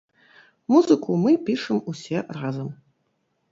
[0.75, 2.75] Музыку мы пішам усе разам.